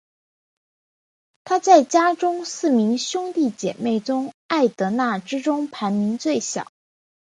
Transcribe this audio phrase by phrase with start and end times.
[1.43, 4.01] 她在家中四名兄弟姊妹
[4.47, 6.71] 艾德娜之中排行最小。